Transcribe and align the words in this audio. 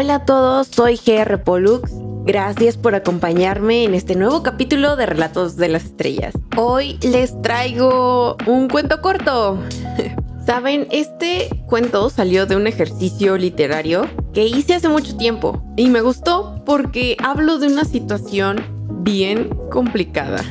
Hola 0.00 0.14
a 0.14 0.24
todos, 0.24 0.68
soy 0.68 0.94
GR 0.94 1.42
Pollux. 1.42 1.90
Gracias 2.24 2.76
por 2.76 2.94
acompañarme 2.94 3.82
en 3.82 3.94
este 3.94 4.14
nuevo 4.14 4.44
capítulo 4.44 4.94
de 4.94 5.06
Relatos 5.06 5.56
de 5.56 5.68
las 5.68 5.86
Estrellas. 5.86 6.34
Hoy 6.56 7.00
les 7.02 7.42
traigo 7.42 8.36
un 8.46 8.68
cuento 8.68 9.00
corto. 9.00 9.58
Saben, 10.46 10.86
este 10.92 11.48
cuento 11.66 12.10
salió 12.10 12.46
de 12.46 12.54
un 12.54 12.68
ejercicio 12.68 13.36
literario 13.36 14.06
que 14.32 14.46
hice 14.46 14.74
hace 14.74 14.88
mucho 14.88 15.16
tiempo 15.16 15.64
y 15.76 15.90
me 15.90 16.00
gustó 16.00 16.62
porque 16.64 17.16
hablo 17.20 17.58
de 17.58 17.66
una 17.66 17.84
situación 17.84 18.64
bien 19.02 19.50
complicada. 19.72 20.44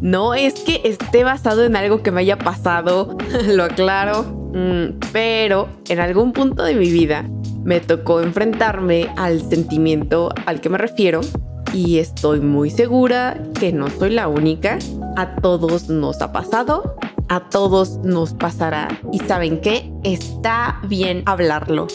No 0.00 0.32
es 0.32 0.54
que 0.54 0.80
esté 0.84 1.22
basado 1.22 1.66
en 1.66 1.76
algo 1.76 2.02
que 2.02 2.12
me 2.12 2.22
haya 2.22 2.38
pasado, 2.38 3.18
lo 3.46 3.64
aclaro, 3.64 4.22
mm, 4.54 5.00
pero 5.12 5.68
en 5.90 6.00
algún 6.00 6.32
punto 6.32 6.62
de 6.62 6.74
mi 6.74 6.90
vida 6.90 7.28
me 7.64 7.80
tocó 7.80 8.20
enfrentarme 8.20 9.08
al 9.16 9.40
sentimiento 9.48 10.30
al 10.46 10.60
que 10.60 10.68
me 10.68 10.78
refiero 10.78 11.20
y 11.72 11.98
estoy 11.98 12.40
muy 12.40 12.70
segura 12.70 13.42
que 13.58 13.72
no 13.72 13.88
soy 13.90 14.10
la 14.10 14.28
única. 14.28 14.78
A 15.16 15.36
todos 15.36 15.88
nos 15.88 16.20
ha 16.22 16.32
pasado, 16.32 16.96
a 17.28 17.48
todos 17.48 17.98
nos 17.98 18.34
pasará 18.34 18.88
y 19.12 19.18
saben 19.20 19.60
qué, 19.60 19.92
está 20.04 20.80
bien 20.86 21.22
hablarlo. 21.26 21.86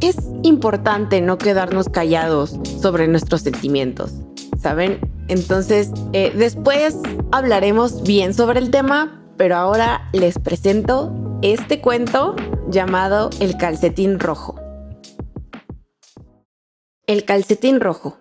Es 0.00 0.16
importante 0.42 1.20
no 1.20 1.38
quedarnos 1.38 1.88
callados 1.88 2.58
sobre 2.80 3.08
nuestros 3.08 3.42
sentimientos, 3.42 4.12
¿saben? 4.60 5.00
Entonces, 5.28 5.90
eh, 6.12 6.32
después 6.36 6.98
hablaremos 7.32 8.02
bien 8.02 8.34
sobre 8.34 8.60
el 8.60 8.70
tema, 8.70 9.22
pero 9.36 9.56
ahora 9.56 10.08
les 10.12 10.38
presento 10.38 11.12
este 11.42 11.80
cuento 11.80 12.36
llamado 12.70 13.30
El 13.40 13.56
calcetín 13.56 14.20
rojo. 14.20 14.65
El 17.08 17.24
calcetín 17.24 17.78
rojo. 17.78 18.18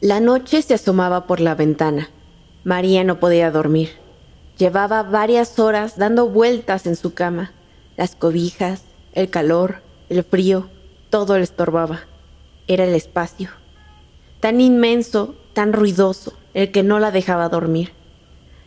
La 0.00 0.18
noche 0.18 0.62
se 0.62 0.72
asomaba 0.72 1.26
por 1.26 1.40
la 1.40 1.54
ventana. 1.54 2.08
María 2.64 3.04
no 3.04 3.20
podía 3.20 3.50
dormir. 3.50 3.90
Llevaba 4.56 5.02
varias 5.02 5.58
horas 5.58 5.98
dando 5.98 6.30
vueltas 6.30 6.86
en 6.86 6.96
su 6.96 7.12
cama. 7.12 7.52
Las 7.98 8.16
cobijas, 8.16 8.84
el 9.12 9.28
calor, 9.28 9.82
el 10.08 10.24
frío, 10.24 10.70
todo 11.10 11.36
le 11.36 11.44
estorbaba. 11.44 12.06
Era 12.68 12.84
el 12.84 12.94
espacio. 12.94 13.50
Tan 14.40 14.62
inmenso, 14.62 15.34
tan 15.52 15.74
ruidoso, 15.74 16.32
el 16.54 16.72
que 16.72 16.82
no 16.82 16.98
la 17.00 17.10
dejaba 17.10 17.50
dormir. 17.50 17.92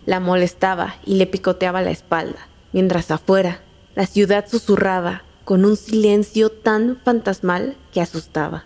La 0.06 0.20
molestaba 0.20 0.98
y 1.04 1.16
le 1.16 1.26
picoteaba 1.26 1.81
la 1.81 1.90
espalda, 1.90 2.50
mientras 2.72 3.09
afuera 3.09 3.62
la 3.96 4.06
ciudad 4.06 4.46
susurraba 4.48 5.24
con 5.44 5.66
un 5.66 5.76
silencio 5.76 6.52
tan 6.52 6.98
fantasmal 7.04 7.78
que 7.92 8.02
asustaba. 8.02 8.66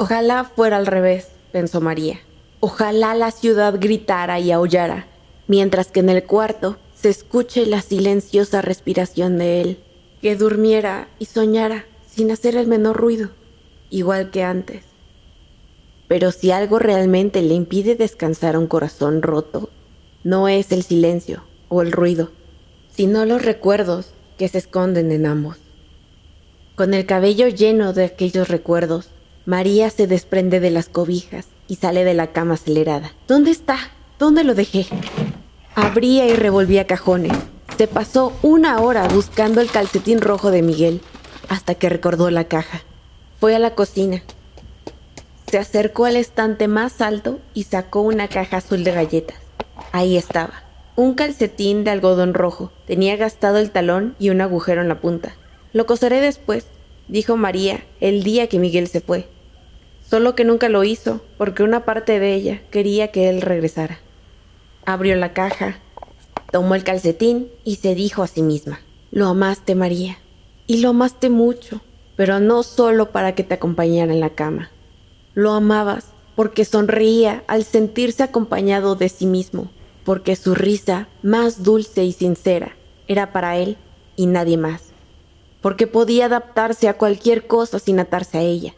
Ojalá 0.00 0.44
fuera 0.44 0.76
al 0.76 0.86
revés, 0.86 1.26
pensó 1.50 1.80
María. 1.80 2.20
Ojalá 2.60 3.16
la 3.16 3.32
ciudad 3.32 3.74
gritara 3.80 4.38
y 4.38 4.52
aullara, 4.52 5.06
mientras 5.48 5.88
que 5.90 6.00
en 6.00 6.08
el 6.08 6.22
cuarto 6.22 6.76
se 6.94 7.08
escuche 7.08 7.66
la 7.66 7.82
silenciosa 7.82 8.62
respiración 8.62 9.38
de 9.38 9.60
él, 9.60 9.78
que 10.22 10.36
durmiera 10.36 11.08
y 11.18 11.24
soñara 11.24 11.84
sin 12.08 12.30
hacer 12.30 12.56
el 12.56 12.68
menor 12.68 12.96
ruido, 12.96 13.30
igual 13.90 14.30
que 14.30 14.44
antes. 14.44 14.84
Pero 16.06 16.30
si 16.30 16.52
algo 16.52 16.78
realmente 16.78 17.42
le 17.42 17.54
impide 17.54 17.96
descansar 17.96 18.54
a 18.54 18.60
un 18.60 18.68
corazón 18.68 19.20
roto, 19.20 19.68
no 20.22 20.46
es 20.46 20.70
el 20.70 20.84
silencio 20.84 21.42
o 21.68 21.82
el 21.82 21.90
ruido, 21.90 22.30
sino 22.88 23.24
los 23.24 23.44
recuerdos 23.44 24.12
que 24.36 24.48
se 24.48 24.58
esconden 24.58 25.10
en 25.10 25.26
ambos. 25.26 25.58
Con 26.76 26.94
el 26.94 27.04
cabello 27.04 27.48
lleno 27.48 27.92
de 27.92 28.04
aquellos 28.04 28.48
recuerdos, 28.48 29.10
María 29.48 29.88
se 29.88 30.06
desprende 30.06 30.60
de 30.60 30.70
las 30.70 30.90
cobijas 30.90 31.46
y 31.68 31.76
sale 31.76 32.04
de 32.04 32.12
la 32.12 32.32
cama 32.32 32.52
acelerada. 32.52 33.12
¿Dónde 33.26 33.50
está? 33.50 33.78
¿Dónde 34.18 34.44
lo 34.44 34.54
dejé? 34.54 34.84
Abría 35.74 36.26
y 36.26 36.34
revolvía 36.34 36.86
cajones. 36.86 37.32
Se 37.78 37.86
pasó 37.86 38.34
una 38.42 38.78
hora 38.82 39.08
buscando 39.08 39.62
el 39.62 39.70
calcetín 39.70 40.20
rojo 40.20 40.50
de 40.50 40.60
Miguel, 40.60 41.00
hasta 41.48 41.76
que 41.76 41.88
recordó 41.88 42.28
la 42.28 42.44
caja. 42.44 42.82
Fue 43.40 43.56
a 43.56 43.58
la 43.58 43.74
cocina. 43.74 44.22
Se 45.50 45.56
acercó 45.56 46.04
al 46.04 46.16
estante 46.16 46.68
más 46.68 47.00
alto 47.00 47.38
y 47.54 47.62
sacó 47.62 48.02
una 48.02 48.28
caja 48.28 48.58
azul 48.58 48.84
de 48.84 48.92
galletas. 48.92 49.38
Ahí 49.92 50.18
estaba. 50.18 50.62
Un 50.94 51.14
calcetín 51.14 51.84
de 51.84 51.90
algodón 51.90 52.34
rojo. 52.34 52.70
Tenía 52.86 53.16
gastado 53.16 53.56
el 53.56 53.70
talón 53.70 54.14
y 54.18 54.28
un 54.28 54.42
agujero 54.42 54.82
en 54.82 54.88
la 54.88 55.00
punta. 55.00 55.36
Lo 55.72 55.86
coseré 55.86 56.20
después, 56.20 56.66
dijo 57.08 57.38
María 57.38 57.82
el 58.02 58.24
día 58.24 58.48
que 58.48 58.58
Miguel 58.58 58.88
se 58.88 59.00
fue 59.00 59.26
solo 60.08 60.34
que 60.34 60.44
nunca 60.44 60.68
lo 60.68 60.84
hizo 60.84 61.20
porque 61.36 61.62
una 61.62 61.84
parte 61.84 62.18
de 62.18 62.34
ella 62.34 62.62
quería 62.70 63.08
que 63.10 63.28
él 63.28 63.42
regresara. 63.42 63.98
Abrió 64.86 65.16
la 65.16 65.32
caja, 65.34 65.78
tomó 66.50 66.74
el 66.74 66.84
calcetín 66.84 67.48
y 67.64 67.76
se 67.76 67.94
dijo 67.94 68.22
a 68.22 68.26
sí 68.26 68.42
misma, 68.42 68.80
lo 69.10 69.28
amaste 69.28 69.74
María, 69.74 70.18
y 70.66 70.78
lo 70.78 70.90
amaste 70.90 71.28
mucho, 71.28 71.82
pero 72.16 72.40
no 72.40 72.62
solo 72.62 73.10
para 73.10 73.34
que 73.34 73.44
te 73.44 73.54
acompañara 73.54 74.12
en 74.12 74.20
la 74.20 74.30
cama. 74.30 74.70
Lo 75.34 75.52
amabas 75.52 76.06
porque 76.34 76.64
sonreía 76.64 77.42
al 77.46 77.64
sentirse 77.64 78.22
acompañado 78.22 78.94
de 78.94 79.08
sí 79.08 79.26
mismo, 79.26 79.70
porque 80.04 80.36
su 80.36 80.54
risa 80.54 81.08
más 81.22 81.62
dulce 81.62 82.04
y 82.04 82.12
sincera 82.12 82.76
era 83.08 83.32
para 83.32 83.56
él 83.58 83.76
y 84.16 84.26
nadie 84.26 84.56
más, 84.56 84.84
porque 85.60 85.86
podía 85.86 86.26
adaptarse 86.26 86.88
a 86.88 86.96
cualquier 86.96 87.46
cosa 87.46 87.78
sin 87.78 88.00
atarse 88.00 88.38
a 88.38 88.42
ella 88.42 88.74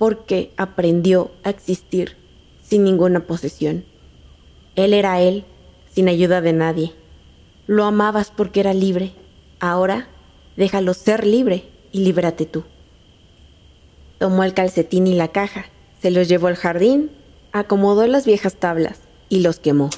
porque 0.00 0.50
aprendió 0.56 1.30
a 1.44 1.50
existir 1.50 2.16
sin 2.66 2.84
ninguna 2.84 3.26
posesión. 3.26 3.84
Él 4.74 4.94
era 4.94 5.20
él, 5.20 5.44
sin 5.94 6.08
ayuda 6.08 6.40
de 6.40 6.54
nadie. 6.54 6.94
Lo 7.66 7.84
amabas 7.84 8.32
porque 8.34 8.60
era 8.60 8.72
libre. 8.72 9.12
Ahora 9.58 10.08
déjalo 10.56 10.94
ser 10.94 11.26
libre 11.26 11.64
y 11.92 11.98
líbrate 11.98 12.46
tú. 12.46 12.64
Tomó 14.18 14.42
el 14.42 14.54
calcetín 14.54 15.06
y 15.06 15.12
la 15.12 15.28
caja, 15.28 15.66
se 16.00 16.10
los 16.10 16.28
llevó 16.28 16.46
al 16.46 16.56
jardín, 16.56 17.10
acomodó 17.52 18.06
las 18.06 18.24
viejas 18.24 18.54
tablas 18.54 19.00
y 19.28 19.40
los 19.40 19.58
quemó. 19.58 19.90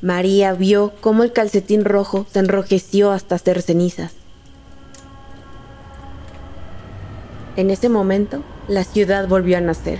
María 0.00 0.54
vio 0.54 0.94
cómo 1.02 1.24
el 1.24 1.34
calcetín 1.34 1.84
rojo 1.84 2.24
se 2.32 2.38
enrojeció 2.38 3.10
hasta 3.12 3.34
hacer 3.34 3.60
cenizas. 3.60 4.14
En 7.58 7.70
ese 7.70 7.88
momento, 7.88 8.44
la 8.68 8.84
ciudad 8.84 9.26
volvió 9.26 9.58
a 9.58 9.60
nacer. 9.60 9.98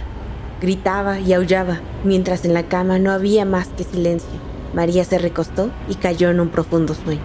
Gritaba 0.60 1.18
y 1.18 1.32
aullaba, 1.32 1.80
mientras 2.04 2.44
en 2.44 2.54
la 2.54 2.68
cama 2.68 3.00
no 3.00 3.10
había 3.10 3.44
más 3.44 3.66
que 3.76 3.82
silencio. 3.82 4.30
María 4.74 5.02
se 5.02 5.18
recostó 5.18 5.68
y 5.88 5.96
cayó 5.96 6.30
en 6.30 6.38
un 6.38 6.50
profundo 6.50 6.94
sueño. 6.94 7.20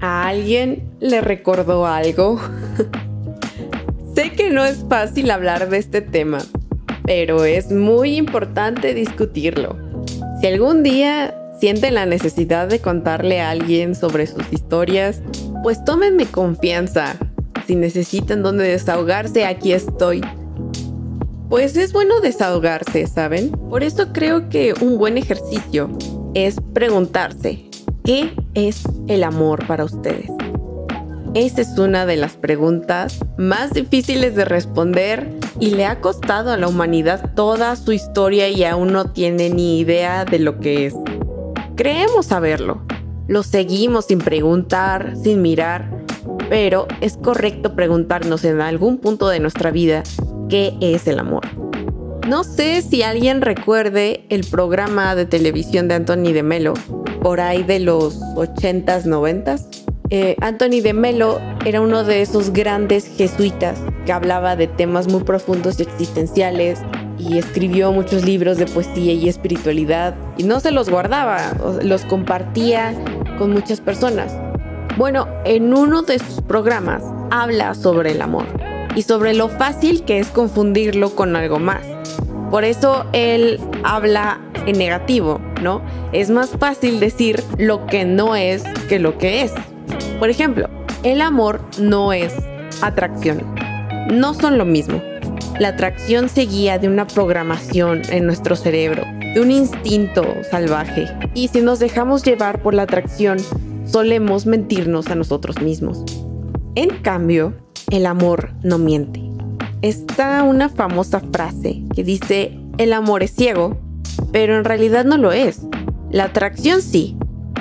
¿A 0.00 0.26
alguien 0.26 0.90
le 0.98 1.20
recordó 1.20 1.86
algo? 1.86 2.40
sé 4.16 4.32
que 4.32 4.50
no 4.50 4.64
es 4.64 4.84
fácil 4.88 5.30
hablar 5.30 5.70
de 5.70 5.78
este 5.78 6.00
tema, 6.00 6.38
pero 7.04 7.44
es 7.44 7.70
muy 7.70 8.16
importante 8.16 8.94
discutirlo. 8.94 9.76
Si 10.40 10.46
algún 10.46 10.82
día 10.82 11.34
sienten 11.60 11.94
la 11.94 12.06
necesidad 12.06 12.68
de 12.68 12.80
contarle 12.80 13.40
a 13.40 13.50
alguien 13.50 13.94
sobre 13.94 14.26
sus 14.26 14.52
historias, 14.52 15.22
pues 15.62 15.84
tómenme 15.84 16.26
confianza. 16.26 17.16
Si 17.66 17.76
necesitan 17.76 18.42
donde 18.42 18.64
desahogarse, 18.64 19.46
aquí 19.46 19.72
estoy. 19.72 20.22
Pues 21.48 21.76
es 21.76 21.92
bueno 21.92 22.20
desahogarse, 22.20 23.06
¿saben? 23.06 23.50
Por 23.50 23.82
eso 23.82 24.12
creo 24.12 24.48
que 24.48 24.74
un 24.80 24.98
buen 24.98 25.16
ejercicio 25.16 25.90
es 26.34 26.56
preguntarse, 26.72 27.64
¿qué 28.04 28.32
es 28.54 28.82
el 29.08 29.22
amor 29.24 29.66
para 29.66 29.84
ustedes? 29.84 30.30
Esa 31.34 31.62
es 31.62 31.76
una 31.78 32.06
de 32.06 32.16
las 32.16 32.36
preguntas 32.36 33.18
más 33.36 33.72
difíciles 33.72 34.36
de 34.36 34.44
responder 34.44 35.28
y 35.58 35.70
le 35.70 35.84
ha 35.84 36.00
costado 36.00 36.52
a 36.52 36.56
la 36.56 36.68
humanidad 36.68 37.32
toda 37.34 37.74
su 37.74 37.90
historia 37.90 38.48
y 38.50 38.62
aún 38.62 38.92
no 38.92 39.10
tiene 39.10 39.50
ni 39.50 39.80
idea 39.80 40.24
de 40.24 40.38
lo 40.38 40.60
que 40.60 40.86
es. 40.86 40.94
Creemos 41.74 42.26
saberlo, 42.26 42.82
lo 43.26 43.42
seguimos 43.42 44.04
sin 44.04 44.20
preguntar, 44.20 45.14
sin 45.20 45.42
mirar, 45.42 45.90
pero 46.48 46.86
es 47.00 47.16
correcto 47.16 47.74
preguntarnos 47.74 48.44
en 48.44 48.60
algún 48.60 48.98
punto 48.98 49.28
de 49.28 49.40
nuestra 49.40 49.72
vida 49.72 50.04
qué 50.48 50.74
es 50.80 51.08
el 51.08 51.18
amor. 51.18 51.42
No 52.28 52.44
sé 52.44 52.80
si 52.80 53.02
alguien 53.02 53.40
recuerde 53.40 54.24
el 54.28 54.44
programa 54.44 55.16
de 55.16 55.26
televisión 55.26 55.88
de 55.88 55.96
Anthony 55.96 56.32
de 56.32 56.44
Melo, 56.44 56.74
por 57.20 57.40
ahí 57.40 57.64
de 57.64 57.80
los 57.80 58.20
80s, 58.36 59.02
90s 59.04 59.83
eh, 60.10 60.36
Anthony 60.40 60.80
de 60.82 60.92
Melo 60.92 61.40
era 61.64 61.80
uno 61.80 62.04
de 62.04 62.22
esos 62.22 62.52
grandes 62.52 63.06
jesuitas 63.16 63.78
que 64.06 64.12
hablaba 64.12 64.56
de 64.56 64.66
temas 64.66 65.08
muy 65.08 65.22
profundos 65.24 65.78
y 65.80 65.82
existenciales, 65.82 66.80
y 67.18 67.38
escribió 67.38 67.92
muchos 67.92 68.24
libros 68.24 68.58
de 68.58 68.66
poesía 68.66 69.12
y 69.12 69.28
espiritualidad 69.28 70.14
y 70.36 70.44
no 70.44 70.60
se 70.60 70.70
los 70.70 70.90
guardaba, 70.90 71.52
los 71.82 72.04
compartía 72.04 72.94
con 73.38 73.52
muchas 73.52 73.80
personas. 73.80 74.36
Bueno, 74.96 75.26
en 75.44 75.74
uno 75.74 76.02
de 76.02 76.18
sus 76.18 76.40
programas 76.42 77.02
habla 77.30 77.74
sobre 77.74 78.12
el 78.12 78.22
amor 78.22 78.46
y 78.94 79.02
sobre 79.02 79.34
lo 79.34 79.48
fácil 79.48 80.04
que 80.04 80.18
es 80.18 80.28
confundirlo 80.28 81.14
con 81.14 81.34
algo 81.34 81.58
más. 81.58 81.84
Por 82.50 82.64
eso 82.64 83.04
él 83.12 83.58
habla 83.82 84.40
en 84.66 84.78
negativo, 84.78 85.40
¿no? 85.62 85.82
Es 86.12 86.30
más 86.30 86.50
fácil 86.50 87.00
decir 87.00 87.42
lo 87.58 87.86
que 87.86 88.04
no 88.04 88.36
es 88.36 88.62
que 88.88 88.98
lo 89.00 89.18
que 89.18 89.42
es. 89.42 89.52
Por 90.24 90.30
ejemplo, 90.30 90.70
el 91.02 91.20
amor 91.20 91.60
no 91.78 92.14
es 92.14 92.32
atracción. 92.80 93.42
No 94.10 94.32
son 94.32 94.56
lo 94.56 94.64
mismo. 94.64 95.02
La 95.60 95.68
atracción 95.68 96.30
se 96.30 96.46
guía 96.46 96.78
de 96.78 96.88
una 96.88 97.06
programación 97.06 98.00
en 98.08 98.24
nuestro 98.24 98.56
cerebro, 98.56 99.04
de 99.34 99.42
un 99.42 99.50
instinto 99.50 100.24
salvaje. 100.50 101.08
Y 101.34 101.48
si 101.48 101.60
nos 101.60 101.78
dejamos 101.78 102.22
llevar 102.22 102.62
por 102.62 102.72
la 102.72 102.84
atracción, 102.84 103.36
solemos 103.84 104.46
mentirnos 104.46 105.08
a 105.08 105.14
nosotros 105.14 105.60
mismos. 105.60 106.02
En 106.74 106.88
cambio, 107.02 107.52
el 107.90 108.06
amor 108.06 108.52
no 108.62 108.78
miente. 108.78 109.20
Está 109.82 110.42
una 110.42 110.70
famosa 110.70 111.20
frase 111.20 111.82
que 111.94 112.02
dice, 112.02 112.58
el 112.78 112.94
amor 112.94 113.22
es 113.22 113.32
ciego, 113.32 113.76
pero 114.32 114.56
en 114.56 114.64
realidad 114.64 115.04
no 115.04 115.18
lo 115.18 115.32
es. 115.32 115.60
La 116.10 116.24
atracción 116.24 116.80
sí, 116.80 117.14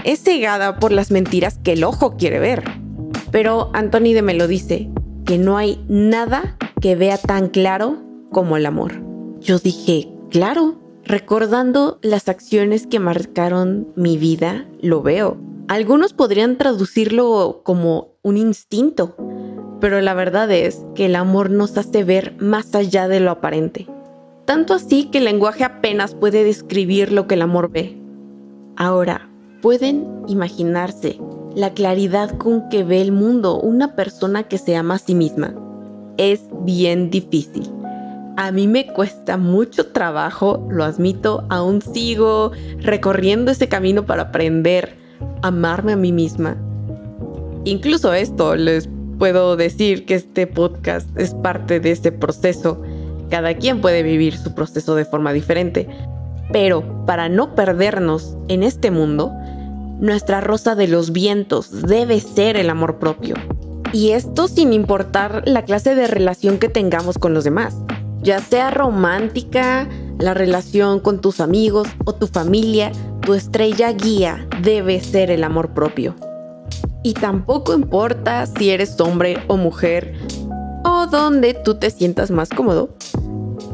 es 0.03 0.21
cegada 0.21 0.79
por 0.79 0.91
las 0.91 1.11
mentiras 1.11 1.59
que 1.63 1.73
el 1.73 1.83
ojo 1.83 2.17
quiere 2.17 2.39
ver. 2.39 2.63
Pero 3.31 3.71
Anthony 3.73 4.13
de 4.13 4.21
Melo 4.21 4.47
dice 4.47 4.89
que 5.25 5.37
no 5.37 5.57
hay 5.57 5.83
nada 5.87 6.57
que 6.81 6.95
vea 6.95 7.17
tan 7.17 7.47
claro 7.47 8.03
como 8.31 8.57
el 8.57 8.65
amor. 8.65 9.01
Yo 9.39 9.59
dije, 9.59 10.09
claro, 10.29 10.79
recordando 11.03 11.99
las 12.01 12.29
acciones 12.29 12.87
que 12.87 12.99
marcaron 12.99 13.87
mi 13.95 14.17
vida, 14.17 14.67
lo 14.81 15.01
veo. 15.01 15.37
Algunos 15.67 16.13
podrían 16.13 16.57
traducirlo 16.57 17.61
como 17.63 18.15
un 18.21 18.37
instinto, 18.37 19.15
pero 19.79 20.01
la 20.01 20.13
verdad 20.13 20.51
es 20.51 20.81
que 20.95 21.05
el 21.05 21.15
amor 21.15 21.49
nos 21.49 21.77
hace 21.77 22.03
ver 22.03 22.35
más 22.39 22.75
allá 22.75 23.07
de 23.07 23.19
lo 23.19 23.31
aparente. 23.31 23.87
Tanto 24.45 24.73
así 24.73 25.05
que 25.05 25.19
el 25.19 25.25
lenguaje 25.25 25.63
apenas 25.63 26.15
puede 26.15 26.43
describir 26.43 27.11
lo 27.11 27.27
que 27.27 27.35
el 27.35 27.41
amor 27.41 27.71
ve. 27.71 27.97
Ahora, 28.75 29.29
¿pueden 29.63 30.05
imaginarse 30.27 31.19
la 31.55 31.71
claridad 31.71 32.37
con 32.37 32.69
que 32.69 32.83
ve 32.83 33.01
el 33.01 33.11
mundo 33.11 33.59
una 33.59 33.95
persona 33.95 34.43
que 34.43 34.59
se 34.59 34.75
ama 34.75 34.95
a 34.95 34.99
sí 34.99 35.15
misma? 35.15 35.55
es 36.17 36.41
bien 36.61 37.09
difícil. 37.09 37.69
A 38.35 38.51
mí 38.51 38.67
me 38.67 38.87
cuesta 38.87 39.37
mucho 39.37 39.87
trabajo, 39.87 40.65
lo 40.69 40.83
admito, 40.83 41.45
aún 41.49 41.81
sigo 41.81 42.51
recorriendo 42.79 43.51
ese 43.51 43.67
camino 43.67 44.05
para 44.05 44.23
aprender 44.23 44.95
a 45.41 45.47
amarme 45.47 45.93
a 45.93 45.97
mí 45.97 46.11
misma. 46.11 46.57
Incluso 47.65 48.13
esto, 48.13 48.55
les 48.55 48.89
puedo 49.19 49.55
decir 49.55 50.05
que 50.05 50.15
este 50.15 50.47
podcast 50.47 51.07
es 51.17 51.33
parte 51.35 51.79
de 51.79 51.91
ese 51.91 52.11
proceso. 52.11 52.81
Cada 53.29 53.55
quien 53.55 53.81
puede 53.81 54.03
vivir 54.03 54.35
su 54.35 54.53
proceso 54.53 54.95
de 54.95 55.05
forma 55.05 55.31
diferente. 55.31 55.87
Pero 56.51 57.05
para 57.05 57.29
no 57.29 57.55
perdernos 57.55 58.35
en 58.47 58.63
este 58.63 58.91
mundo, 58.91 59.31
nuestra 59.99 60.41
rosa 60.41 60.75
de 60.75 60.87
los 60.87 61.11
vientos 61.11 61.83
debe 61.83 62.19
ser 62.19 62.57
el 62.57 62.69
amor 62.69 62.99
propio. 62.99 63.35
Y 63.91 64.11
esto 64.11 64.47
sin 64.47 64.73
importar 64.73 65.43
la 65.45 65.63
clase 65.63 65.95
de 65.95 66.07
relación 66.07 66.57
que 66.57 66.69
tengamos 66.69 67.17
con 67.17 67.33
los 67.33 67.43
demás, 67.43 67.75
ya 68.21 68.39
sea 68.39 68.71
romántica, 68.71 69.87
la 70.19 70.33
relación 70.33 70.99
con 70.99 71.21
tus 71.21 71.39
amigos 71.39 71.87
o 72.05 72.15
tu 72.15 72.27
familia, 72.27 72.91
tu 73.21 73.33
estrella 73.33 73.91
guía 73.91 74.47
debe 74.61 74.99
ser 74.99 75.29
el 75.29 75.43
amor 75.43 75.73
propio. 75.73 76.15
Y 77.03 77.13
tampoco 77.13 77.73
importa 77.73 78.45
si 78.45 78.69
eres 78.69 78.99
hombre 78.99 79.43
o 79.47 79.57
mujer 79.57 80.15
o 80.85 81.07
donde 81.07 81.53
tú 81.53 81.75
te 81.75 81.89
sientas 81.91 82.31
más 82.31 82.49
cómodo. 82.49 82.95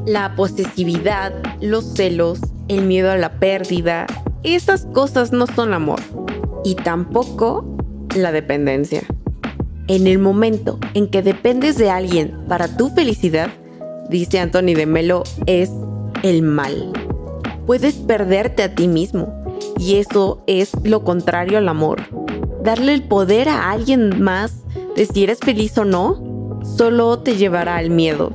La 0.06 0.36
posesividad, 0.36 1.33
los 1.62 1.94
celos, 1.94 2.39
el 2.68 2.86
miedo 2.86 3.12
a 3.12 3.18
la 3.18 3.39
pérdida, 3.39 4.07
esas 4.44 4.86
cosas 4.88 5.31
no 5.31 5.47
son 5.47 5.74
amor. 5.74 6.00
Y 6.63 6.75
tampoco 6.75 7.65
la 8.15 8.31
dependencia. 8.31 9.03
En 9.88 10.07
el 10.07 10.19
momento 10.19 10.80
en 10.94 11.07
que 11.07 11.21
dependes 11.21 11.77
de 11.77 11.89
alguien 11.89 12.38
para 12.47 12.77
tu 12.77 12.89
felicidad, 12.89 13.50
dice 14.09 14.39
Anthony 14.39 14.75
de 14.75 14.86
Melo, 14.86 15.24
es 15.45 15.71
el 16.24 16.41
mal. 16.41 16.91
Puedes 17.65 17.95
perderte 17.95 18.63
a 18.63 18.75
ti 18.75 18.88
mismo 18.88 19.33
y 19.80 19.95
eso 19.95 20.44
es 20.47 20.71
lo 20.83 21.03
contrario 21.03 21.57
al 21.57 21.69
amor. 21.69 22.01
Darle 22.63 22.94
el 22.94 23.03
poder 23.03 23.50
a 23.50 23.71
alguien 23.71 24.21
más 24.21 24.63
de 24.95 25.06
si 25.06 25.24
eres 25.24 25.39
feliz 25.39 25.77
o 25.77 25.86
no, 25.86 26.59
solo 26.63 27.19
te 27.19 27.36
llevará 27.36 27.77
al 27.77 27.89
miedo. 27.89 28.31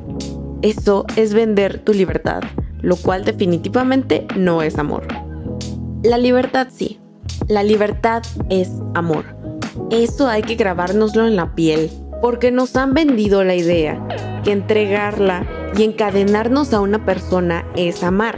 Eso 0.62 1.04
es 1.16 1.34
vender 1.34 1.84
tu 1.84 1.92
libertad, 1.92 2.42
lo 2.80 2.96
cual 2.96 3.24
definitivamente 3.24 4.26
no 4.34 4.62
es 4.62 4.78
amor. 4.78 5.23
La 6.04 6.18
libertad 6.18 6.68
sí, 6.70 7.00
la 7.48 7.64
libertad 7.64 8.22
es 8.48 8.70
amor 8.94 9.24
eso 9.90 10.28
hay 10.28 10.42
que 10.42 10.54
grabárnoslo 10.54 11.26
en 11.26 11.36
la 11.36 11.54
piel, 11.54 11.90
porque 12.20 12.50
nos 12.50 12.76
han 12.76 12.94
vendido 12.94 13.44
la 13.44 13.54
idea 13.54 14.06
que 14.44 14.52
entregarla 14.52 15.46
y 15.76 15.82
encadenarnos 15.82 16.72
a 16.72 16.80
una 16.80 17.04
persona 17.04 17.64
es 17.76 18.02
amar. 18.02 18.36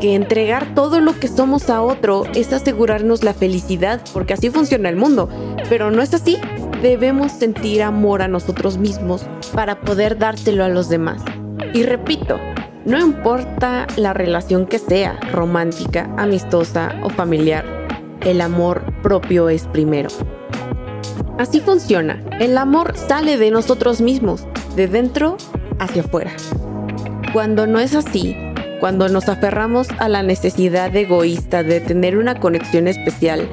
Que 0.00 0.14
entregar 0.14 0.74
todo 0.74 1.00
lo 1.00 1.18
que 1.18 1.28
somos 1.28 1.70
a 1.70 1.80
otro 1.80 2.24
es 2.34 2.52
asegurarnos 2.52 3.24
la 3.24 3.34
felicidad, 3.34 4.00
porque 4.12 4.34
así 4.34 4.50
funciona 4.50 4.88
el 4.88 4.96
mundo. 4.96 5.28
Pero 5.68 5.90
no 5.90 6.02
es 6.02 6.12
así. 6.12 6.38
Debemos 6.82 7.32
sentir 7.32 7.82
amor 7.82 8.20
a 8.20 8.28
nosotros 8.28 8.76
mismos 8.76 9.24
para 9.54 9.80
poder 9.80 10.18
dárselo 10.18 10.64
a 10.64 10.68
los 10.68 10.88
demás. 10.88 11.22
Y 11.72 11.84
repito, 11.84 12.38
no 12.86 13.00
importa 13.00 13.86
la 13.96 14.12
relación 14.12 14.66
que 14.66 14.78
sea, 14.78 15.18
romántica, 15.32 16.10
amistosa 16.18 16.94
o 17.02 17.08
familiar, 17.08 17.64
el 18.20 18.40
amor 18.40 18.84
propio 19.02 19.48
es 19.48 19.66
primero. 19.68 20.08
Así 21.38 21.60
funciona. 21.60 22.22
El 22.40 22.58
amor 22.58 22.96
sale 22.96 23.38
de 23.38 23.50
nosotros 23.50 24.00
mismos, 24.00 24.46
de 24.76 24.86
dentro 24.86 25.36
hacia 25.78 26.02
afuera. 26.02 26.32
Cuando 27.32 27.66
no 27.66 27.80
es 27.80 27.94
así, 27.94 28.36
cuando 28.80 29.08
nos 29.08 29.28
aferramos 29.28 29.88
a 29.98 30.08
la 30.08 30.22
necesidad 30.22 30.94
egoísta 30.94 31.62
de 31.62 31.80
tener 31.80 32.18
una 32.18 32.38
conexión 32.38 32.86
especial, 32.86 33.48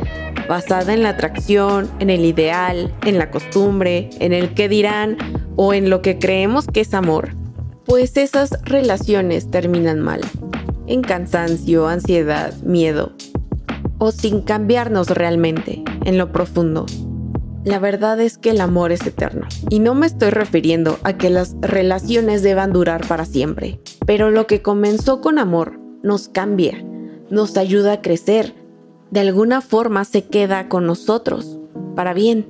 basada 0.50 0.94
en 0.94 1.04
la 1.04 1.10
atracción, 1.10 1.90
en 2.00 2.10
el 2.10 2.26
ideal, 2.26 2.94
en 3.06 3.18
la 3.18 3.32
costumbre, 3.32 4.10
en 4.20 4.34
el 4.34 4.54
que 4.54 4.68
dirán 4.68 5.18
o 5.56 5.74
en 5.74 5.90
lo 5.90 6.02
que 6.02 6.20
creemos 6.20 6.68
que 6.68 6.82
es 6.82 6.94
amor, 6.94 7.41
pues 7.86 8.18
esas 8.18 8.52
relaciones 8.64 9.50
terminan 9.50 10.00
mal, 10.00 10.22
en 10.88 11.02
cansancio, 11.02 11.88
ansiedad, 11.88 12.54
miedo, 12.64 13.14
o 13.98 14.12
sin 14.12 14.42
cambiarnos 14.42 15.10
realmente, 15.10 15.84
en 16.06 16.18
lo 16.18 16.32
profundo. 16.32 16.86
La 17.64 17.78
verdad 17.78 18.20
es 18.20 18.40
que 18.40 18.50
el 18.50 18.62
amor 18.62 18.92
es 18.92 19.06
eterno. 19.06 19.48
Y 19.70 19.80
no 19.80 19.94
me 19.94 20.08
estoy 20.08 20.32
refiriendo 20.32 20.98
a 21.04 21.18
que 21.18 21.30
las 21.30 21.56
relaciones 21.62 22.42
deban 22.42 22.74
durar 22.74 23.08
para 23.08 23.26
siempre. 23.26 23.80
Pero 24.08 24.32
lo 24.32 24.48
que 24.48 24.64
comenzó 24.64 25.22
con 25.22 25.38
amor 25.38 25.80
nos 26.02 26.28
cambia, 26.28 26.84
nos 27.30 27.58
ayuda 27.58 27.94
a 27.94 28.02
crecer. 28.02 28.56
De 29.12 29.20
alguna 29.20 29.62
forma 29.62 30.06
se 30.06 30.24
queda 30.26 30.70
con 30.70 30.88
nosotros, 30.88 31.60
para 31.96 32.16
bien. 32.16 32.48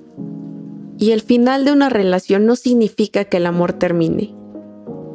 Y 0.97 1.11
el 1.11 1.21
final 1.21 1.65
de 1.65 1.73
una 1.73 1.89
relación 1.89 2.45
no 2.45 2.55
significa 2.55 3.25
que 3.25 3.38
el 3.38 3.47
amor 3.47 3.73
termine. 3.73 4.33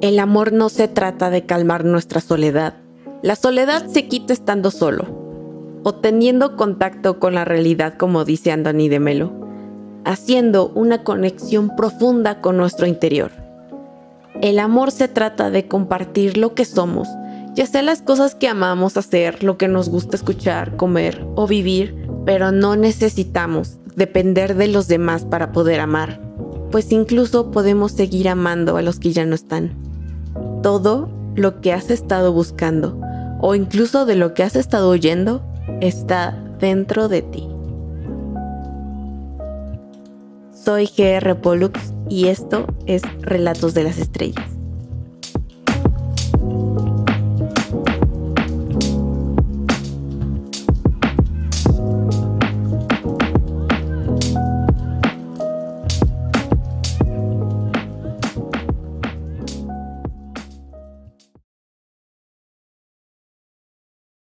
El 0.01 0.19
amor 0.19 0.53
no 0.53 0.69
se 0.69 0.89
trata 0.89 1.31
de 1.31 1.47
calmar 1.47 1.85
nuestra 1.85 2.21
soledad. 2.21 2.75
La 3.23 3.37
soledad 3.37 3.87
se 3.87 4.09
quita 4.09 4.33
estando 4.33 4.71
solo 4.71 5.05
o 5.85 5.95
teniendo 5.95 6.57
contacto 6.57 7.19
con 7.19 7.35
la 7.35 7.45
realidad 7.45 7.95
como 7.97 8.25
dice 8.25 8.53
Anthony 8.53 8.89
de 8.89 9.01
Melo 9.01 9.47
haciendo 10.07 10.69
una 10.69 11.03
conexión 11.03 11.75
profunda 11.75 12.41
con 12.41 12.57
nuestro 12.57 12.87
interior. 12.87 13.33
El 14.41 14.61
amor 14.61 14.93
se 14.93 15.09
trata 15.09 15.51
de 15.51 15.67
compartir 15.67 16.37
lo 16.37 16.55
que 16.55 16.65
somos, 16.65 17.09
ya 17.55 17.67
sea 17.67 17.83
las 17.83 18.03
cosas 18.03 18.37
que 18.37 18.47
amamos 18.47 18.97
hacer, 18.97 19.43
lo 19.43 19.59
que 19.59 19.67
nos 19.67 19.89
gusta 19.89 20.15
escuchar, 20.15 20.77
comer 20.77 21.27
o 21.35 21.49
vivir, 21.49 22.09
pero 22.25 22.53
no 22.53 22.77
necesitamos 22.77 23.79
depender 23.97 24.55
de 24.55 24.69
los 24.69 24.87
demás 24.87 25.25
para 25.25 25.51
poder 25.51 25.81
amar, 25.81 26.21
pues 26.71 26.93
incluso 26.93 27.51
podemos 27.51 27.91
seguir 27.91 28.29
amando 28.29 28.77
a 28.77 28.83
los 28.83 29.01
que 29.01 29.13
ya 29.13 29.27
no 29.27 29.35
están. 29.35 29.86
Todo 30.67 31.09
lo 31.37 31.61
que 31.61 31.73
has 31.73 31.91
estado 31.91 32.33
buscando 32.33 32.99
o 33.41 33.55
incluso 33.55 34.05
de 34.05 34.17
lo 34.17 34.35
que 34.35 34.43
has 34.43 34.57
estado 34.57 34.89
oyendo 34.89 35.41
está 35.81 36.33
dentro 36.59 37.07
de 37.07 37.23
ti. 37.23 37.49
Soy 40.53 40.87
GR 40.87 41.37
Pollux 41.37 41.79
y 42.09 42.27
esto 42.27 42.67
es 42.87 43.03
Relatos 43.21 43.75
de 43.75 43.85
las 43.85 43.99
Estrellas. 43.99 44.56